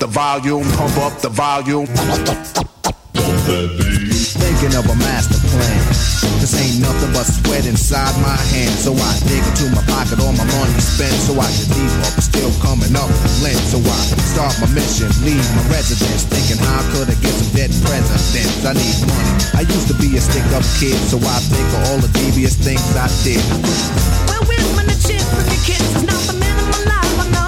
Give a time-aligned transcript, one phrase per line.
[0.00, 1.86] The volume, pump up the volume.
[4.38, 5.82] Thinking of a master plan.
[6.38, 8.70] This ain't nothing but sweat inside my hand.
[8.78, 11.14] So I dig into my pocket, all my money spent.
[11.26, 13.10] So I get deep up, still coming up
[13.42, 13.58] lint.
[13.66, 16.22] So I start my mission, leave my residence.
[16.30, 18.62] Thinking how could I get some dead presidents?
[18.62, 19.34] I need money.
[19.58, 22.54] I used to be a stick up kid, so I think of all the devious
[22.54, 23.42] things I did.
[24.30, 27.47] Well, and chicks and your kids is not the men in my life, I know.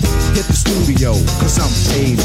[0.35, 2.19] hit the studio, cause I'm paid.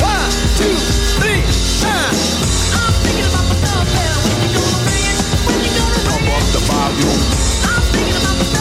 [0.00, 0.74] One, two,
[1.18, 1.40] three,
[1.86, 2.10] uh.
[2.76, 3.50] I'm thinking about.
[4.26, 5.18] When you gonna it?
[5.46, 6.34] When you gonna Pump it?
[6.34, 7.22] up the volume,
[7.70, 8.59] I'm thinking about my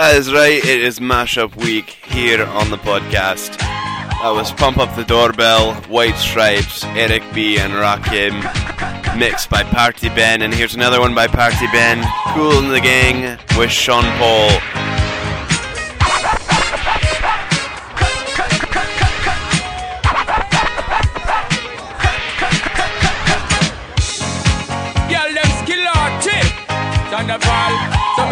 [0.00, 3.58] That is right, it is mashup week here on the podcast.
[3.58, 7.58] That was Pump Up the Doorbell, White Stripes, Eric B.
[7.58, 8.40] and Rakim,
[9.18, 10.40] mixed by Party Ben.
[10.40, 14.48] And here's another one by Party Ben, Cool in the Gang with Sean Paul.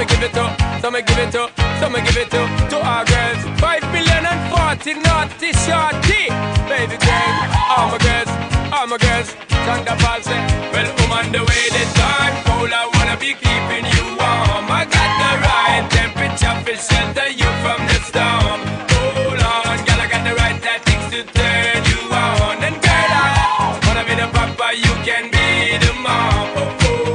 [0.09, 3.04] Give it to, so me give it to, so me give it to, to our
[3.04, 3.40] girls.
[3.60, 6.25] Five million and forty naughty shorty.
[6.66, 7.34] Baby girl,
[7.72, 8.30] all my girls,
[8.75, 9.28] all my girls.
[9.66, 10.40] Thunderball say,
[10.72, 10.88] well,
[11.19, 12.34] on the way this time.
[12.46, 14.66] Cold, I wanna be keeping you warm.
[14.70, 18.60] I got the right temperature for shelter you from the storm.
[18.94, 22.56] Hold on, girl, I got the right tactics to turn you on.
[22.66, 26.46] And girl, I wanna be the papa, you can be the mom.
[26.56, 27.08] Oh, oh.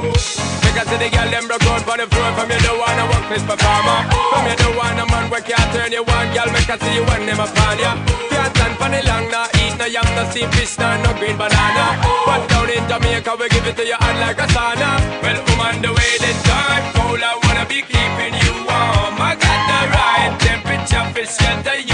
[0.93, 3.99] The girl, them broke out on the floor From you the one this performer
[4.29, 6.95] From you the one a man where can't turn you on Girl, make I see
[6.95, 7.97] you when them upon ya
[8.29, 11.37] Can't stand for the long, nah eat no yam, no steamed fish, nah no green
[11.37, 11.85] banana.
[12.25, 14.89] But down in Jamaica, we give it to you hot like a sauna.
[15.21, 19.17] Well, woman, the way the time cold, I wanna be keeping you warm.
[19.17, 21.92] I got the right temperature for shelter you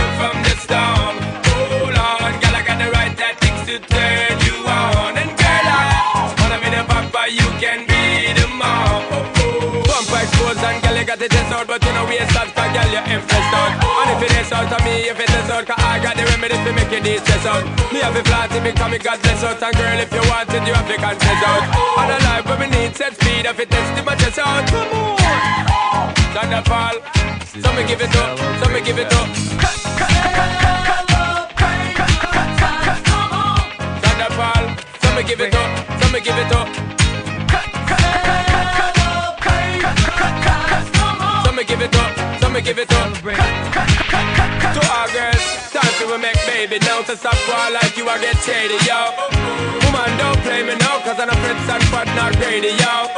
[11.20, 13.72] you got the test out, but you know we start, cause girl, you're impressed out.
[13.84, 16.24] And if it is out of me, if it is out, cause I got the
[16.32, 17.64] remedy to make it easy stress out.
[17.92, 19.62] Me have a flat it come, it got bless out.
[19.62, 21.64] And girl, if you want it, you have to confess out.
[22.00, 24.64] And a life where we need set speed, if it test my chest out.
[24.70, 25.18] Come on.
[26.32, 26.96] Thunderfall.
[27.60, 29.28] So me give it up, so me give it up.
[29.60, 31.04] Cut cut cut
[32.86, 33.60] Cut on
[34.04, 34.64] Thunderfall.
[35.04, 35.70] So me give it up,
[36.00, 36.89] so me give it up.
[41.60, 43.12] Me give it up, so me give it up.
[43.20, 45.44] To our girls,
[45.76, 49.12] time to make baby now to stop crying like you are get shady, yo.
[49.84, 53.12] Woman, don't play me now, cause I'm a prince and but not greedy, yo.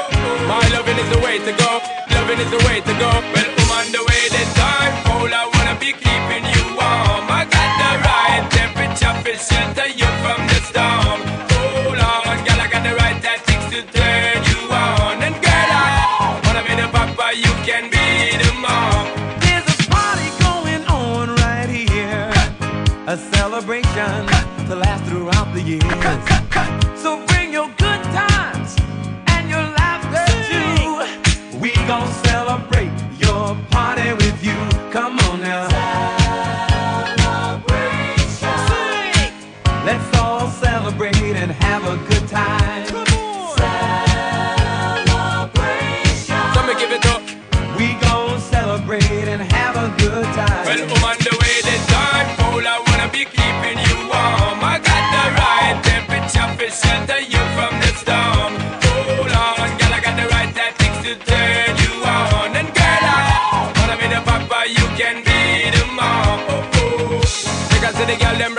[0.49, 1.85] My loving is the way to go,
[2.17, 3.11] loving is the way to go.
[3.13, 7.29] Well, woman, the way the time cold, I wanna be keeping you warm.
[7.29, 9.37] I got the right temperature for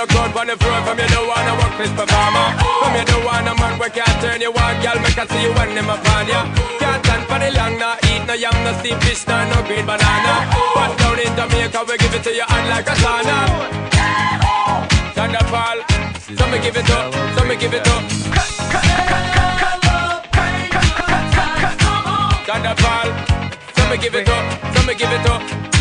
[0.06, 2.46] broke out on the floor from you don't wanna work this performer.
[2.80, 5.52] From you don't wanna man where can't turn you on, girl, make I see you
[5.54, 6.42] when them upon ya.
[6.80, 9.86] Can't stand for the long, nah eat no yam, no steamed fish, nah no green
[9.86, 10.34] banana.
[10.74, 13.38] But down in Jamaica, we give it to you hot like a sauna.
[15.14, 15.78] Thunderfall,
[16.36, 18.02] so me give it up, so me give it up.
[22.46, 23.08] Thunderfall,
[23.76, 24.44] so me give it up,
[24.74, 25.71] so me give it up.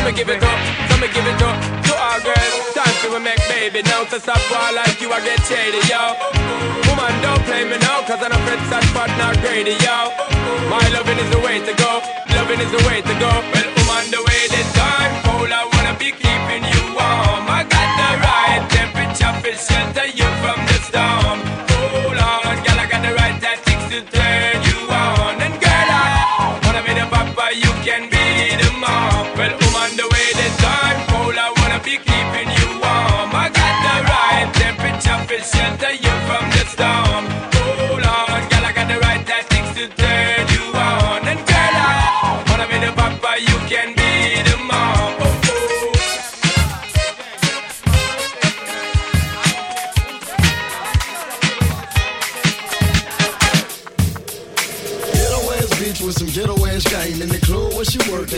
[0.00, 2.72] So me give it up, so me give it up to our girls.
[2.72, 6.16] Time to make baby now to stop war like you are get shady, yo.
[6.88, 10.08] Woman, don't play me now, cause I'm a friend, such but not greedy, yo.
[10.72, 12.00] My loving is the way to go,
[12.32, 13.28] loving is the way to go.
[13.28, 17.44] Well, woman, the way the time cold, I wanna be keeping you warm.
[17.44, 21.69] I got the right temperature for shelter you from the storm.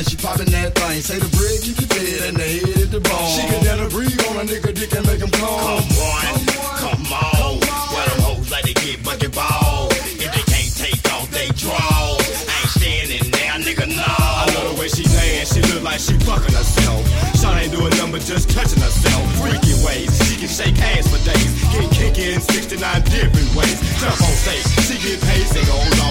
[0.02, 1.00] And she popping that thing.
[1.00, 3.30] Say the bread keep you fed and the head at the bone.
[3.30, 5.78] She can down breathe on a nigga dick and make him come.
[5.78, 6.34] Come on,
[6.82, 7.62] come on.
[7.62, 9.86] Well, them hoes like to get bucket ball.
[10.18, 11.78] If they can't take off, they draw.
[11.78, 14.02] I ain't standing there, nigga, no.
[14.02, 17.02] I know the way she dance, she look like she fucking herself.
[17.38, 19.22] Shot ain't doing nothing but just touching herself.
[19.38, 21.52] Freaky ways, she can shake ass for days.
[21.70, 22.74] Get kinky in 69
[23.06, 23.78] different ways.
[24.02, 26.01] Jump on stage, she get paid, say goes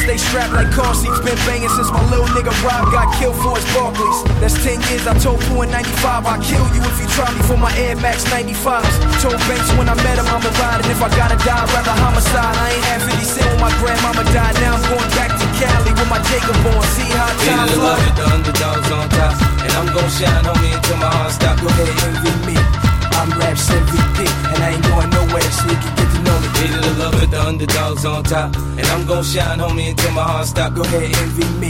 [0.00, 3.56] stay strapped like car seats, been banging since my little nigga Rob got killed for
[3.56, 4.18] his Barclays.
[4.40, 7.40] That's 10 years, I told Pooh in 95, I'll kill you if you try me
[7.44, 8.88] for my Air Max 95s.
[9.20, 11.96] Told Banks when I met him, I'ma ride, and if I gotta die, I'd rather
[12.00, 12.56] homicide.
[12.56, 15.92] I ain't had 50 cent when my grandmama died, now I'm going back to Cali
[15.92, 16.82] with my Jacob on.
[16.96, 18.00] See how time flies.
[18.16, 19.34] the underdogs on top.
[19.60, 21.60] And I'm gon' shine on me until my heart stop.
[21.60, 22.79] Go ahead, envy me.
[23.20, 26.48] I'm Raps MVP, and I ain't going nowhere, so you can get to know me.
[26.56, 28.56] We the love it, the underdogs on top.
[28.56, 30.74] And I'm gon' shine, homie, until my heart stop.
[30.74, 31.68] Go ahead, envy me.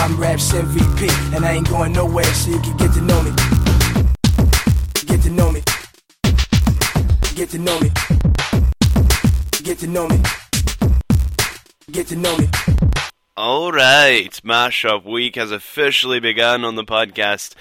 [0.00, 3.30] I'm Raps MVP, and I ain't going nowhere, so you can get to know me.
[5.04, 5.62] Get to know me.
[7.34, 7.90] Get to know me.
[9.62, 10.22] Get to know me.
[11.92, 12.48] Get to know me.
[13.36, 17.54] All right, Mashup Week has officially begun on the podcast,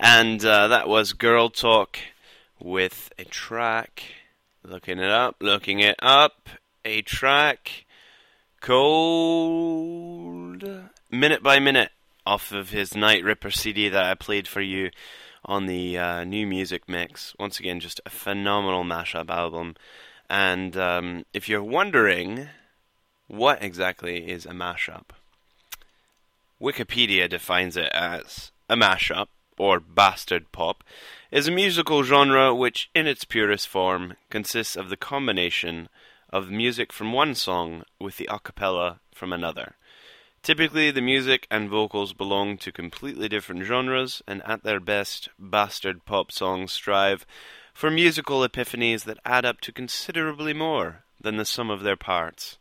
[0.00, 2.00] and uh, that was Girl Talk
[2.62, 4.02] with a track.
[4.64, 6.48] Looking it up, looking it up.
[6.84, 7.84] A track
[8.60, 10.04] called
[11.10, 11.90] Minute by Minute
[12.24, 14.90] off of his Night Ripper CD that I played for you
[15.44, 17.34] on the uh, new music mix.
[17.38, 19.74] Once again, just a phenomenal mashup album.
[20.30, 22.48] And um, if you're wondering
[23.26, 25.06] what exactly is a mashup,
[26.60, 29.26] Wikipedia defines it as a mashup,
[29.58, 30.84] or bastard pop,
[31.32, 35.88] is a musical genre which, in its purest form, consists of the combination
[36.28, 39.74] of music from one song with the a cappella from another.
[40.42, 46.04] Typically, the music and vocals belong to completely different genres, and at their best, bastard
[46.04, 47.24] pop songs strive
[47.72, 52.58] for musical epiphanies that add up to considerably more than the sum of their parts.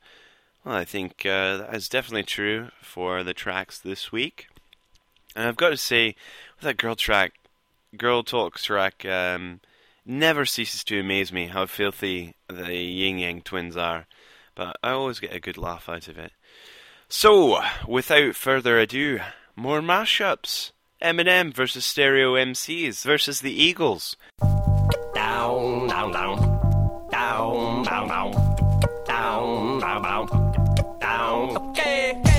[0.64, 4.48] Well, I think uh, that is definitely true for the tracks this week.
[5.36, 6.16] And I've got to say,
[6.56, 7.34] with that girl track,
[7.98, 9.60] girl talk track, um,
[10.06, 14.08] never ceases to amaze me how filthy the Ying Yang twins are.
[14.56, 16.32] But I always get a good laugh out of it.
[17.08, 19.20] So, without further ado,
[19.56, 20.72] more mashups.
[21.02, 24.16] Eminem versus Stereo MCs versus the Eagles.
[25.16, 27.10] Down, down, down.
[27.12, 28.32] Down, down, down.
[29.06, 31.00] Down, down, down.
[31.00, 31.58] Down.
[31.70, 32.31] Okay.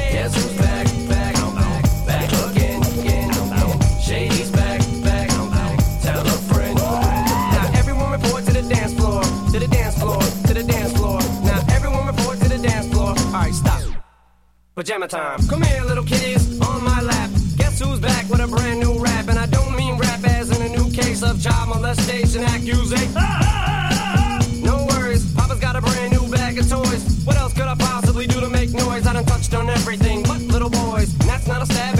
[14.75, 15.47] Pajama time.
[15.49, 17.29] Come here, little kitties, on my lap.
[17.59, 19.29] Guess who's back with a brand new rap?
[19.29, 23.13] And I don't mean rap as in a new case of child molestation accusation.
[24.63, 27.23] No worries, Papa's got a brand new bag of toys.
[27.25, 29.07] What else could I possibly do to make noise?
[29.07, 31.13] I done touched on everything but little boys.
[31.13, 31.99] And that's not a stab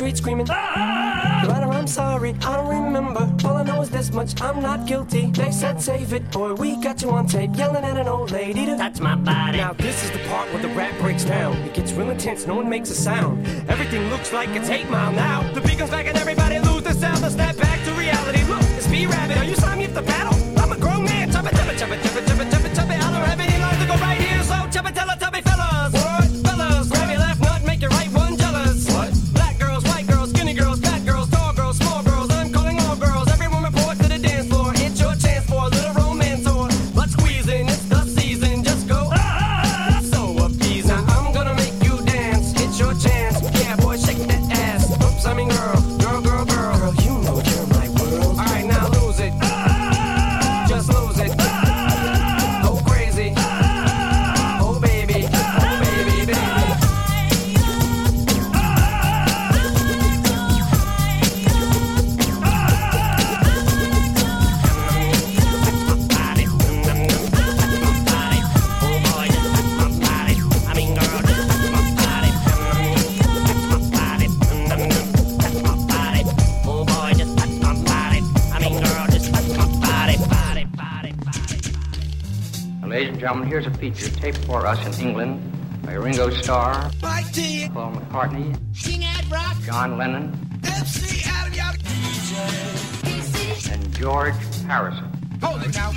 [0.00, 0.46] street screaming.
[0.46, 3.30] Letter, I'm sorry, I don't remember.
[3.46, 5.26] All I know is this much, I'm not guilty.
[5.26, 7.50] They said save it, boy, we got you on tape.
[7.54, 9.58] Yelling at an old lady to touch my body.
[9.58, 11.54] Now, this is the part where the rap breaks down.
[11.68, 13.46] It gets real intense, no one makes a sound.
[13.68, 15.42] Everything looks like it's 8 Mile now.
[15.52, 17.69] The beat goes back and everybody lose the sound, the back.
[83.50, 85.42] here's a feature taped for us in England
[85.84, 88.56] by Ringo Starr, Paul McCartney,
[89.66, 90.32] John Lennon,
[93.72, 94.34] and George
[94.68, 95.10] Harrison.
[95.42, 95.90] Hold it now.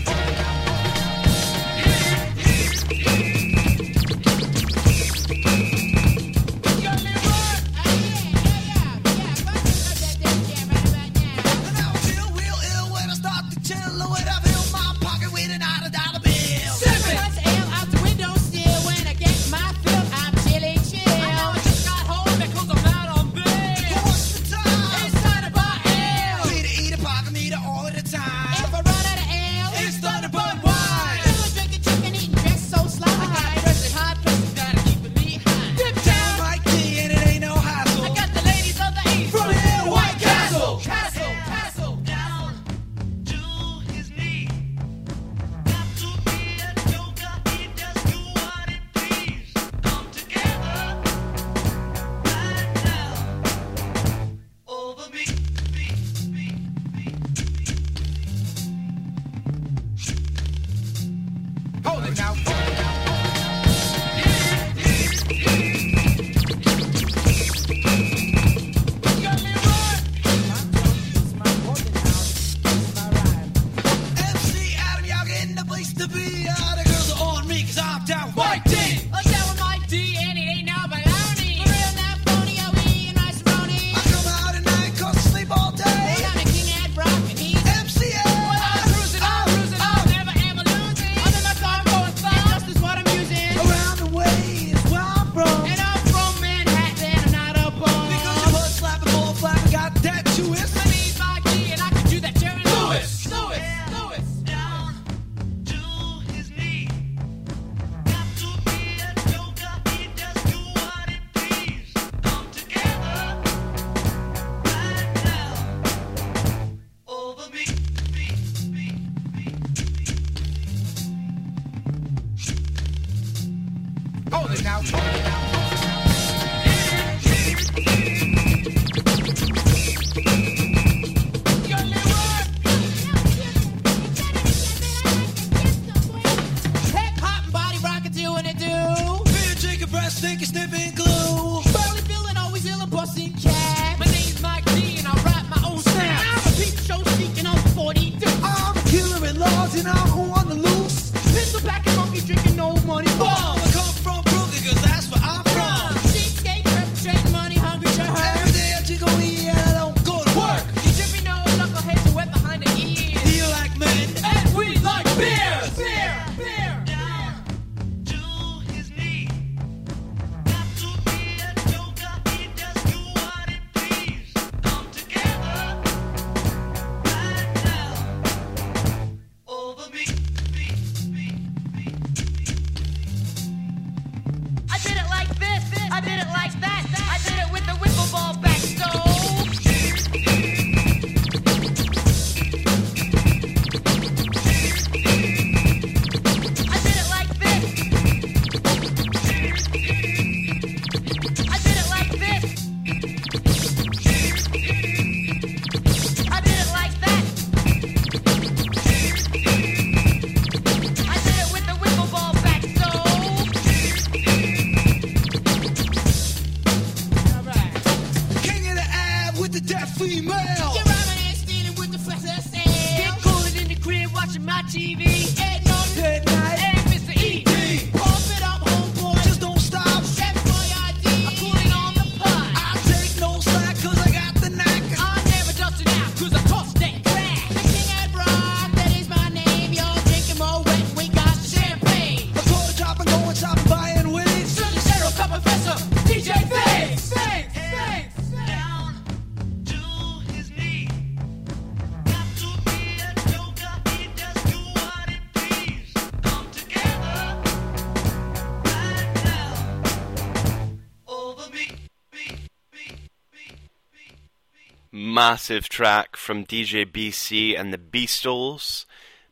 [265.34, 268.86] massive track from DJ BC and the Beastles.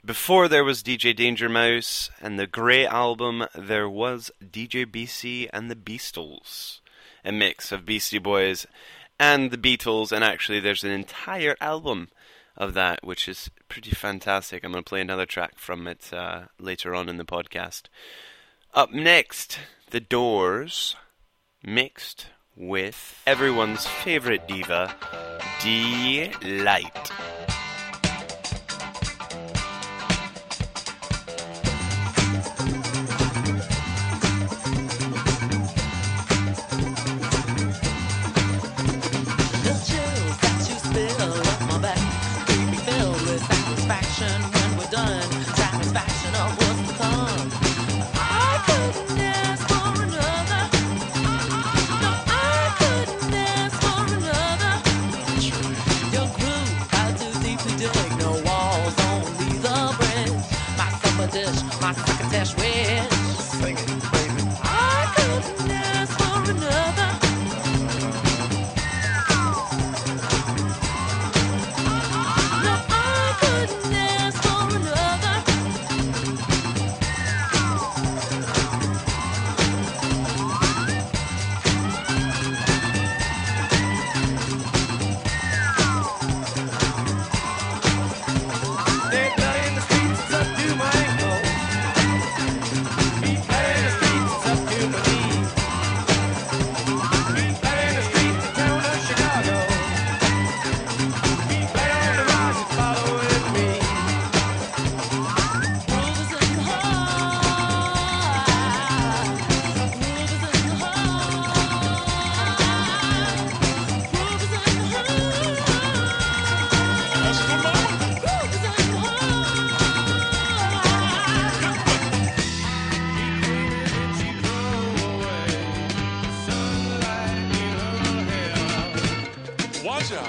[0.04, 5.70] Before there was DJ Danger Mouse and the Grey album, there was DJ BC and
[5.70, 6.80] the Beastles.
[7.24, 8.66] A mix of Beastie Boys
[9.20, 12.10] and the Beatles, and actually, there's an entire album
[12.58, 14.64] of that, which is pretty fantastic.
[14.64, 17.84] I'm going to play another track from it uh, later on in the podcast.
[18.74, 19.60] Up next,
[19.92, 20.96] The Doors,
[21.64, 22.26] mixed
[22.62, 24.96] with everyone's favorite diva,
[25.62, 27.31] D Light.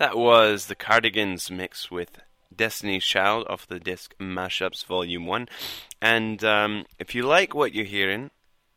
[0.00, 2.22] That was the Cardigans mix with
[2.56, 5.46] Destiny's Child off the disc Mashups Volume 1.
[6.00, 8.30] And um, if you like what you're hearing,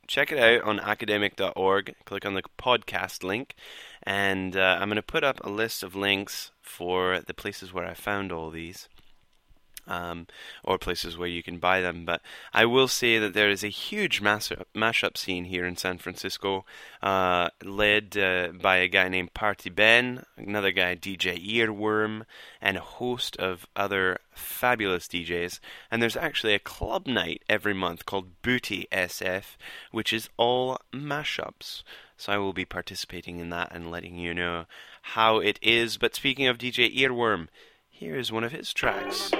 [0.05, 1.95] check it out on academic.org.
[2.03, 3.55] Click on the podcast link.
[4.05, 7.85] And uh, I'm going to put up a list of links for the places where
[7.85, 8.89] I found all these
[9.87, 10.27] um,
[10.63, 12.05] or places where you can buy them.
[12.05, 12.21] But
[12.53, 16.65] I will say that there is a huge mashup, mashup scene here in San Francisco,
[17.01, 22.25] uh, led uh, by a guy named Party Ben, another guy DJ Earworm,
[22.61, 25.59] and a host of other fabulous DJs.
[25.91, 29.55] And there's actually a club night every month called Booty SF,
[29.91, 31.83] which is all mashups.
[32.17, 34.65] So I will be participating in that and letting you know
[35.01, 35.97] how it is.
[35.97, 37.47] But speaking of DJ Earworm,
[37.89, 39.31] here is one of his tracks.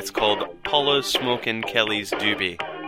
[0.00, 2.79] It's called Paula Smokin' Kelly's Doobie.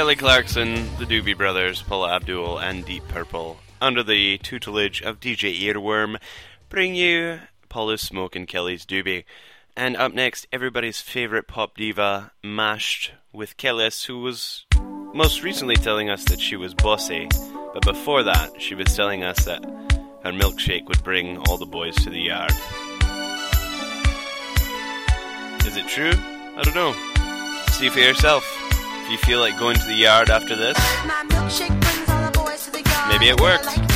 [0.00, 5.54] Kelly Clarkson, the Doobie Brothers, Paula Abdul, and Deep Purple, under the tutelage of DJ
[5.60, 6.18] Earworm,
[6.70, 9.24] bring you Paula Smoke and Kelly's Doobie.
[9.76, 14.64] And up next, everybody's favourite pop diva, Mashed, with Kelis, who was
[15.12, 17.28] most recently telling us that she was bossy,
[17.74, 19.62] but before that, she was telling us that
[20.24, 22.52] her milkshake would bring all the boys to the yard.
[25.66, 26.12] Is it true?
[26.56, 26.94] I don't know.
[27.72, 28.59] See for yourself.
[29.10, 32.64] You feel like going to the yard after this, My milkshake brings all the boys
[32.66, 33.08] to the yard.
[33.08, 33.89] maybe it worked.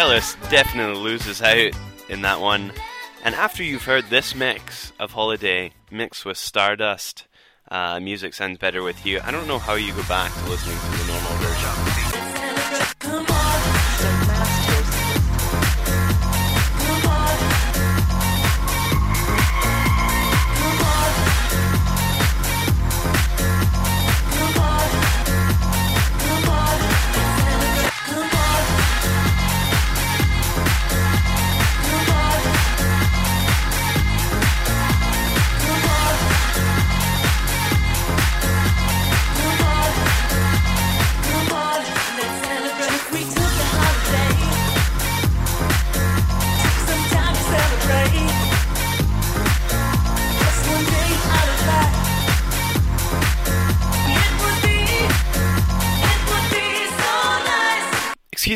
[0.00, 1.72] Kelis definitely loses out
[2.08, 2.72] in that one.
[3.22, 7.26] And after you've heard this mix of Holiday mixed with Stardust,
[7.70, 9.20] uh, music sounds better with you.
[9.22, 10.99] I don't know how you go back to listening to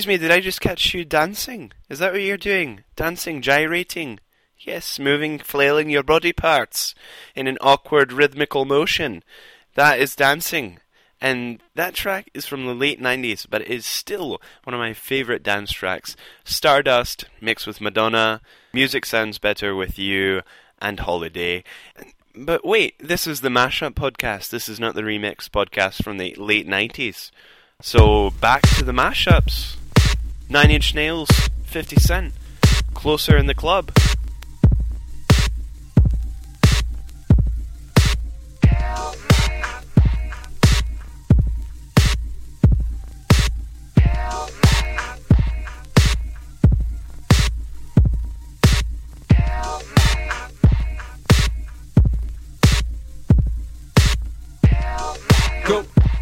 [0.04, 1.72] Excuse me, did I just catch you dancing?
[1.88, 2.84] Is that what you're doing?
[2.94, 4.20] Dancing, gyrating?
[4.58, 6.94] Yes, moving, flailing your body parts
[7.34, 9.22] in an awkward rhythmical motion.
[9.76, 10.78] That is dancing.
[11.22, 14.92] And that track is from the late 90s, but it is still one of my
[14.92, 16.16] favourite dance tracks.
[16.44, 18.42] Stardust mixed with Madonna,
[18.74, 20.42] Music Sounds Better with You,
[20.82, 21.64] and Holiday.
[22.36, 24.50] But wait, this is the mashup podcast.
[24.50, 27.30] This is not the remix podcast from the late 90s.
[27.80, 29.76] So back to the mashups.
[30.48, 31.30] Nine Inch Nails,
[31.64, 32.32] 50 Cent,
[32.94, 33.90] Closer in the Club.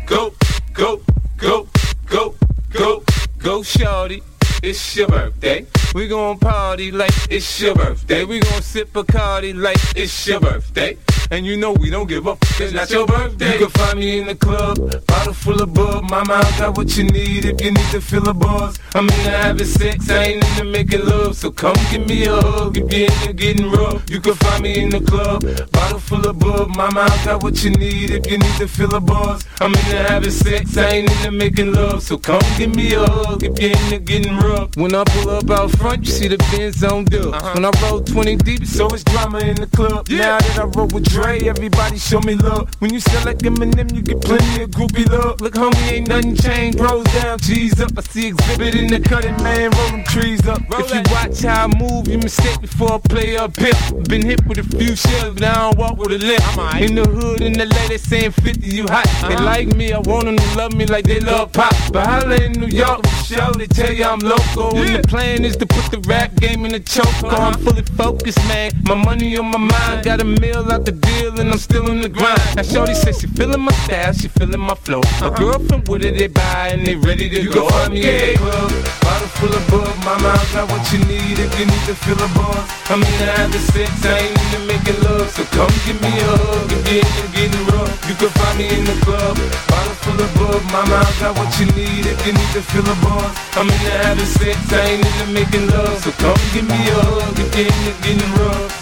[0.06, 0.32] go,
[0.74, 1.00] go,
[1.38, 1.68] go,
[2.06, 2.34] go,
[2.70, 3.01] go
[3.42, 4.22] go, shorty.
[4.62, 5.66] It's your birthday.
[5.94, 8.24] We gon' party like it's your birthday.
[8.24, 10.96] We gon' sip Bacardi like it's your birthday.
[11.32, 13.54] And you know we don't give up, it's not your birthday.
[13.54, 14.76] You can find me in the club,
[15.06, 16.10] bottle full of bub.
[16.10, 18.78] Mama, I got what you need if you need to fill a buzz.
[18.94, 21.34] I'm in into having sex, I ain't into making love.
[21.34, 24.10] So come give me a hug if you're into getting rough.
[24.10, 25.40] You can find me in the club,
[25.72, 26.68] bottle full of bub.
[26.76, 29.46] Mama, I got what you need if you need to fill a buzz.
[29.62, 32.02] I'm in into having sex, I ain't into making love.
[32.02, 34.76] So come give me a hug if you're into getting rough.
[34.76, 37.32] When I pull up out front, you see the Benz on dub.
[37.32, 37.52] Uh-huh.
[37.54, 40.10] When I roll 20 deep, so it's drama in the club.
[40.10, 42.68] Now that I roll with Dre, everybody show me love.
[42.80, 45.40] When you sell like Eminem, you get plenty of groupie love.
[45.40, 46.78] Look, homie, ain't nothing changed.
[46.78, 47.92] Bros down, G's up.
[47.96, 50.60] I see exhibit in the cutting, man, rolling trees up.
[50.68, 53.72] if you watch how I move, you mistake before I play up here.
[54.08, 56.42] Been hit with a few shells, but I walk with a limp.
[56.82, 59.06] In the hood, in the lady saying 50, you hot.
[59.28, 61.72] They like me, I want them to love me like they love pop.
[61.92, 64.76] But holla in New York, sure, they tell you I'm local.
[64.76, 67.06] And the plan is to put the rap game in the choke.
[67.22, 68.72] I'm fully focused, man.
[68.88, 71.11] My money on my mind, got a meal out the deal,
[71.42, 72.40] and I'm still in the grind.
[72.56, 75.00] Now, Shorty says she feeling my style, she feeling my flow.
[75.20, 75.38] My uh-huh.
[75.38, 77.68] girlfriend, what did they buy, and they ready to You go.
[77.68, 78.70] can find me at the club,
[79.02, 79.92] bottle full of bub.
[80.04, 82.64] Mama, I got what you need if you need to fill a buzz.
[82.90, 85.28] I'm into having sex, I ain't into making love.
[85.30, 87.92] So come give me a hug if you're getting rough.
[88.08, 89.36] You can find me in the club,
[89.68, 90.62] bottle full of bub.
[90.72, 93.30] Mama, I got what you need if you need to fill a buzz.
[93.58, 95.96] I'm into having sex, I ain't into making love.
[96.02, 98.81] So come give me a hug if you're getting rough.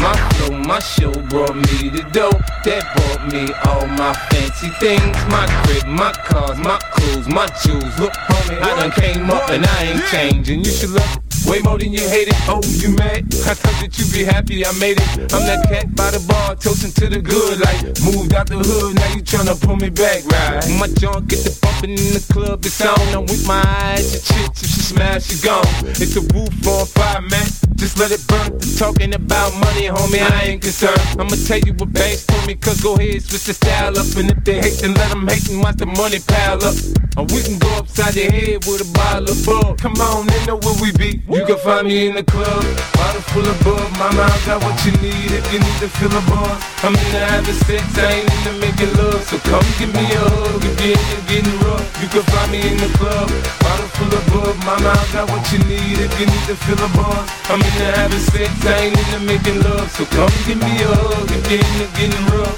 [0.00, 2.30] My flow, my show brought me the dough
[2.64, 5.16] that bought me all my fancy things.
[5.26, 7.98] My crib, my cars, my clothes, my jewels.
[7.98, 10.64] Look, homie, I done came up and I ain't changing.
[10.64, 11.27] You should love it.
[11.46, 12.36] Way more than you hate it.
[12.48, 13.28] Oh, you mad?
[13.46, 15.32] I thought that you be happy I made it.
[15.32, 17.60] I'm that cat by the bar, toasting to the good.
[17.60, 20.64] Like, moved out the hood, now you tryna pull me back, right?
[20.78, 22.96] My junk get the bumping in the club, it's on.
[23.14, 25.66] I'm with my eyes, your chick, if she smash, she gone.
[26.00, 27.46] It's a roof on fire, man.
[27.78, 28.58] Just let it burn.
[28.58, 31.00] The talking about money, homie, I ain't concerned.
[31.14, 34.06] I'ma tell you what banks told me, cause go ahead, switch the style up.
[34.18, 36.74] And if they hate, then let them hate and watch the money pile up.
[37.14, 39.78] Or we can go upside your head with a bottle of bug.
[39.78, 41.22] Come on, they know where we be.
[41.28, 42.64] You can find me in the club,
[42.96, 43.84] bottle full of bug.
[44.00, 46.56] Mama, I got what you need if you need to fill a bar.
[46.80, 49.20] I'm into having sex, I ain't into making love.
[49.28, 51.84] So come give me a hug if you're getting rough.
[52.00, 53.28] You can find me in the club,
[53.60, 54.56] bottle full of bug.
[54.64, 57.20] Mama, I got what you need if you need to fill a bar.
[57.52, 59.84] I'm into having sex, I ain't into making love.
[60.00, 62.56] So come give me a hug if you're into getting rough.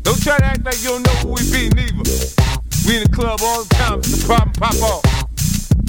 [0.08, 2.00] don't try to act like you don't know who we be, neither.
[2.88, 5.21] We in the club all the time, it's the problem pop off.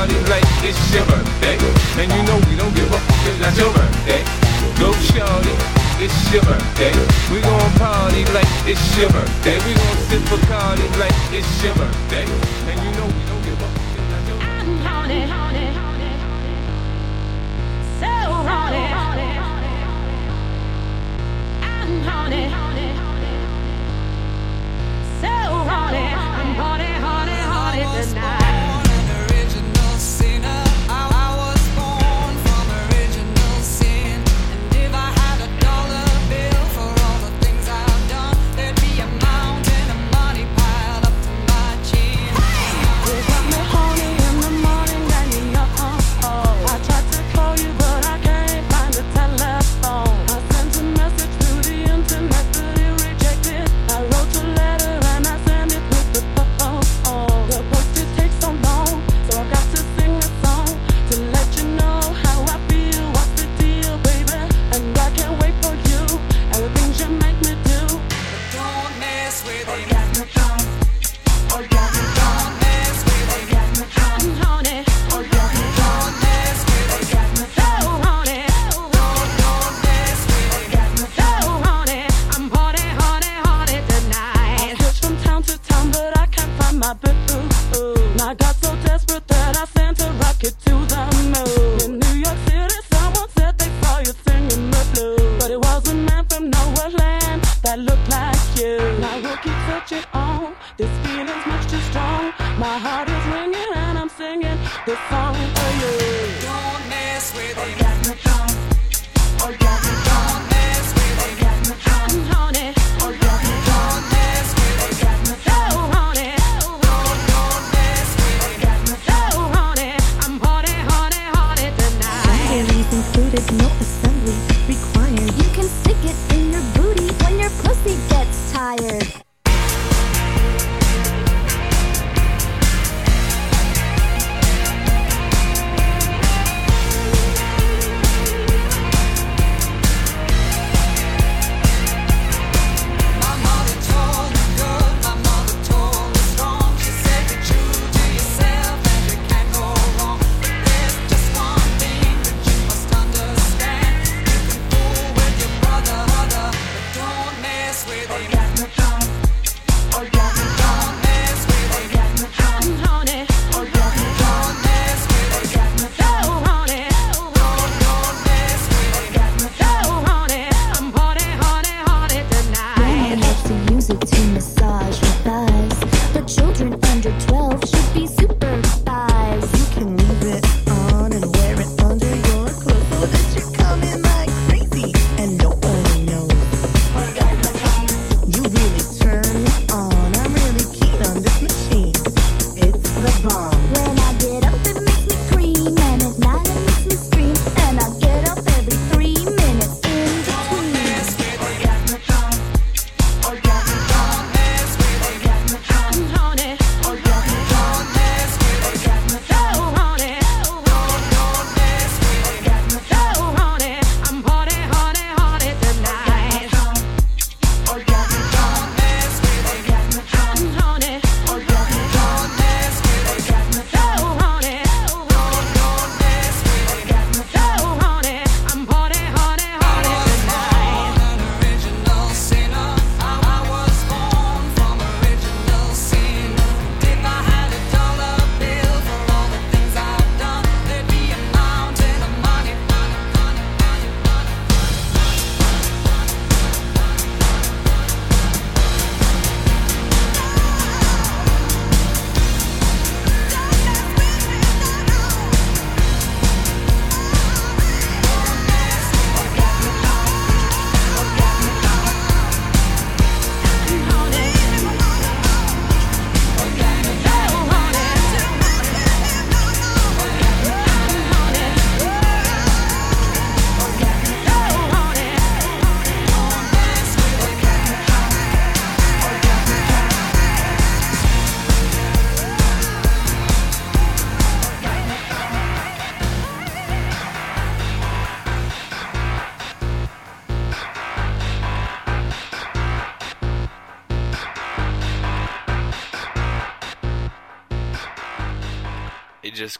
[0.00, 1.56] gon' sip Bacardi like it's your birthday.
[1.56, 2.00] Eh?
[2.00, 4.22] And you know we don't give up if that's your birthday.
[4.22, 4.80] Eh?
[4.80, 5.54] Go shorty,
[6.00, 6.92] it's your birthday.
[6.92, 7.32] Eh?
[7.32, 9.58] We gon' party like it's your birthday.
[9.66, 12.24] We gon' sip Bacardi like it's your birthday.
[12.24, 14.60] And you know we don't give up if that's your birthday.
[14.60, 16.10] I'm horny, horny, horny,
[18.00, 18.12] so
[18.48, 18.84] horny.
[21.62, 22.88] I'm horny, horny,
[25.20, 25.34] so
[25.70, 26.04] horny.
[26.08, 28.39] I'm horny, horny, horny tonight.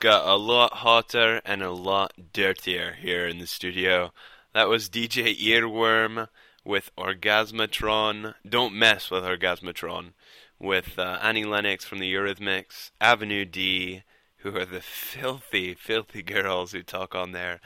[0.01, 4.13] got a lot hotter and a lot dirtier here in the studio.
[4.55, 6.29] That was DJ Earworm
[6.65, 8.35] with Orgasmatron.
[8.49, 10.13] Don't mess with Orgasmatron.
[10.59, 14.03] With uh, Annie Lennox from the Eurythmics, Avenue D,
[14.39, 17.61] who are the filthy, filthy girls who talk on there,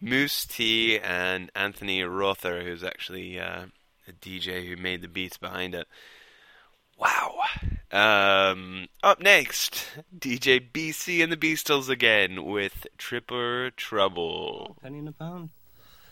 [0.00, 3.66] Mousse T, and Anthony Rother, who's actually uh,
[4.06, 5.88] a DJ who made the beats behind it.
[7.00, 7.40] Wow.
[7.92, 9.86] Um, up next,
[10.16, 14.76] DJ BC and the Beastles again with Tripper Trouble.
[14.82, 15.50] Penny in a pound.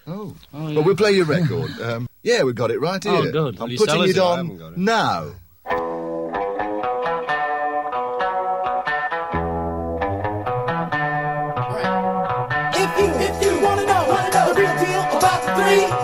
[0.06, 0.74] Oh, oh yeah.
[0.76, 1.70] well, we'll play your record.
[1.82, 3.28] um, yeah, we got it right oh, here.
[3.28, 3.60] Oh, good.
[3.60, 4.78] I'm you putting it, it on it.
[4.78, 5.34] now.
[12.74, 15.54] If you, if you want to know, want to know the real deal about the
[15.62, 15.97] three.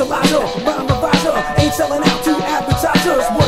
[0.00, 0.86] Michelada, rhyme
[1.58, 3.39] ain't selling out to advertisers.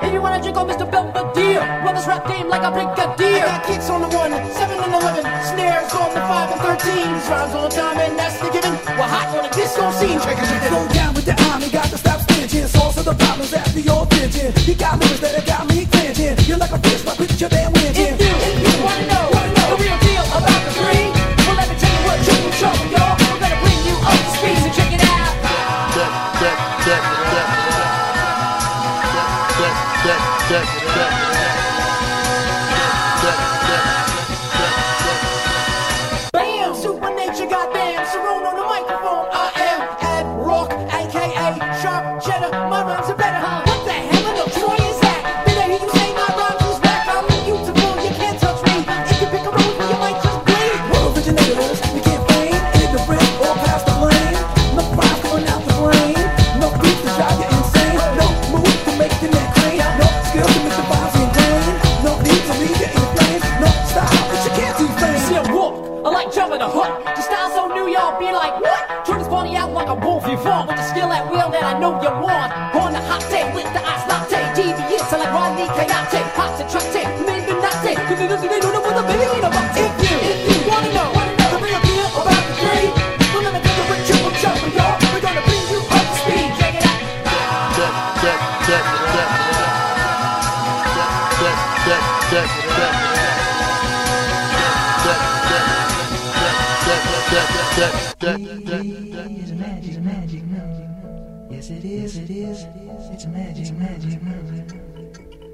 [0.00, 0.88] If you wanna drink on Mr.
[0.90, 1.60] Belvedere.
[1.84, 3.44] Run this rap game like I brigadier.
[3.44, 5.24] I got kicks on the 1, 7 and 11.
[5.50, 7.14] Snares on the 5 and 13.
[7.14, 8.72] These rhymes on time and that's the given.
[8.96, 10.18] We're hot on the disco scene.
[10.20, 10.68] Check it, check it.
[10.68, 12.66] Slow down with the army, got to stop snitching.
[12.68, 14.52] Source of the problems after your old pigeon.
[14.64, 16.11] He got lyrics that got me thin.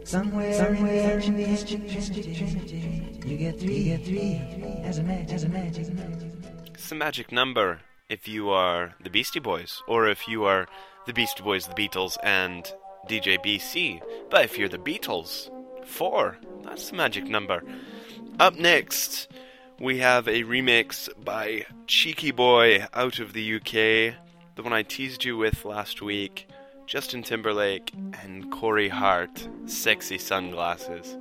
[0.04, 1.44] Somewhere, somewhere in the
[3.26, 3.90] you get three
[4.98, 5.86] a magic, a magic.
[6.74, 10.66] It's a magic number if you are the Beastie Boys, or if you are
[11.06, 12.72] the Beastie Boys, the Beatles, and
[13.06, 15.50] DJ BC by If You're the Beatles.
[15.84, 16.38] Four.
[16.62, 17.62] That's the magic number.
[18.40, 19.28] Up next,
[19.80, 24.14] we have a remix by Cheeky Boy out of the UK,
[24.56, 26.48] the one I teased you with last week.
[26.86, 27.92] Justin Timberlake
[28.22, 31.16] and Corey Hart, Sexy Sunglasses.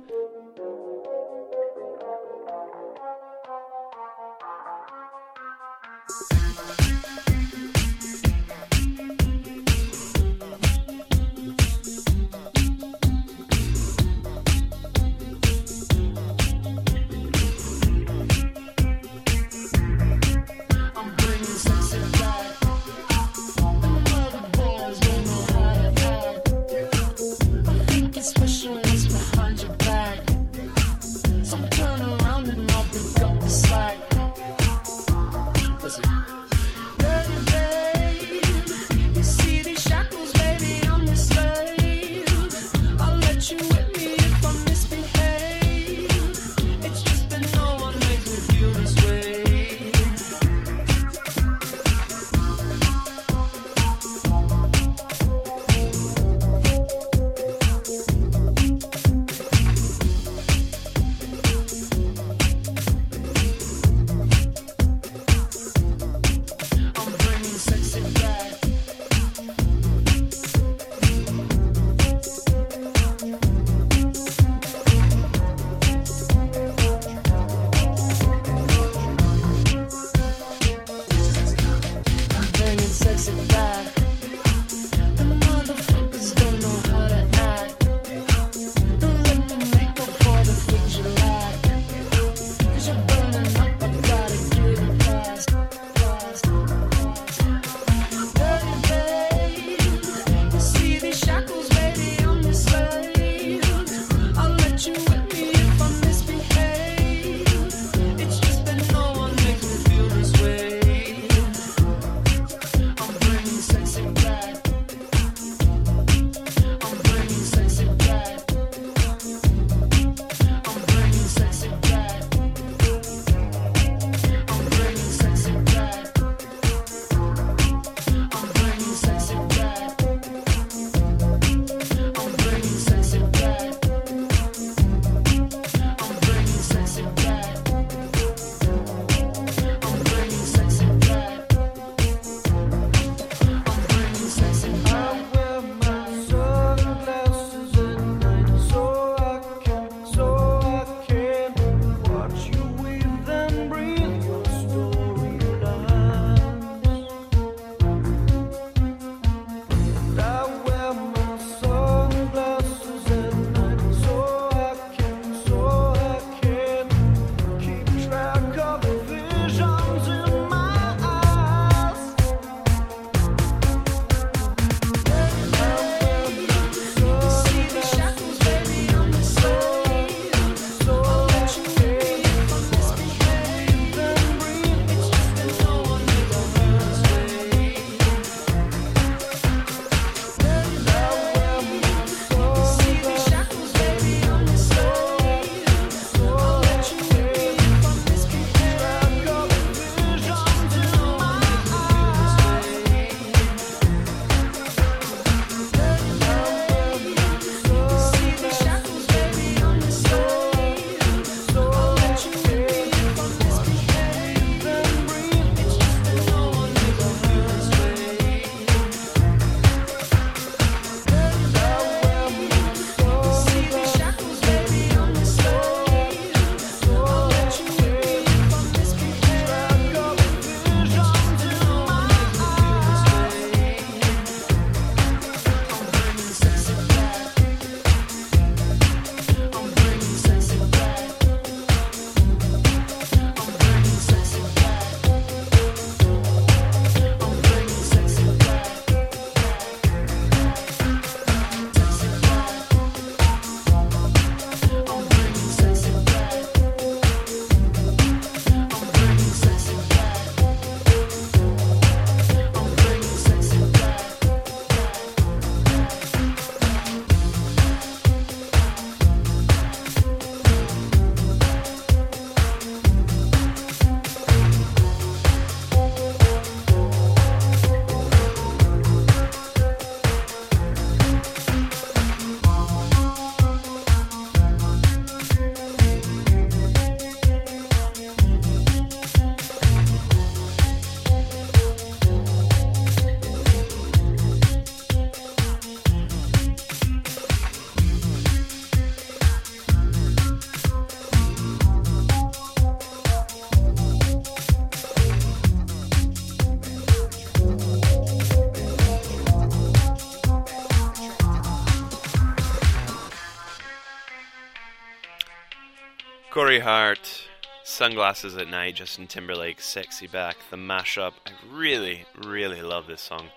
[316.60, 317.28] Hart,
[317.64, 321.12] Sunglasses at Night, Justin Timberlake, Sexy Back, the mashup.
[321.26, 323.28] I really, really love this song.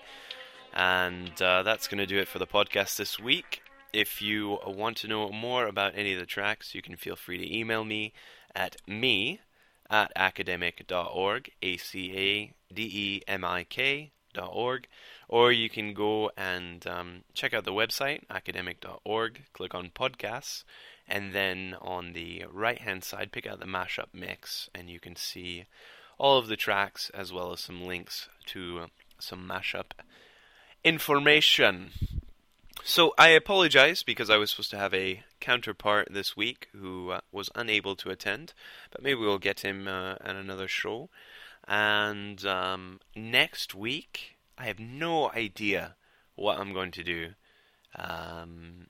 [0.72, 3.62] And uh, that's going to do it for the podcast this week.
[3.92, 7.38] If you want to know more about any of the tracks, you can feel free
[7.38, 8.12] to email me
[8.54, 9.40] at me
[9.90, 14.86] at academik.org, A C A D E M I K dot org,
[15.28, 20.64] or you can go and um, check out the website, academik.org, click on podcasts,
[21.08, 25.16] and then on the right hand side, pick out the mashup mix, and you can
[25.16, 25.66] see
[26.18, 28.86] all of the tracks as well as some links to
[29.18, 29.92] some mashup
[30.84, 31.90] information.
[32.84, 37.20] So I apologize because I was supposed to have a counterpart this week who uh,
[37.30, 38.54] was unable to attend,
[38.90, 41.08] but maybe we'll get him uh, at another show.
[41.68, 45.94] And um, next week, I have no idea
[46.34, 47.28] what I'm going to do.
[47.96, 48.86] Um,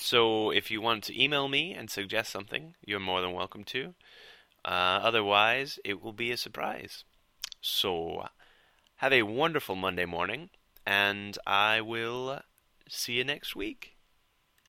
[0.00, 3.94] so if you want to email me and suggest something, you're more than welcome to.
[4.64, 7.04] Uh, otherwise, it will be a surprise.
[7.60, 8.26] So
[8.96, 10.50] have a wonderful Monday morning,
[10.86, 12.40] and I will
[12.88, 13.96] see you next week.